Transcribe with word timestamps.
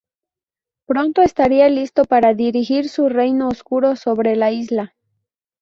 Pronto 0.87 1.21
estaría 1.21 1.69
listo 1.69 2.05
para 2.05 2.33
dirigir 2.33 2.89
su 2.89 3.07
reino 3.07 3.47
oscuro 3.49 3.95
sobre 3.95 4.35
la 4.35 4.49
isla. 4.49 4.95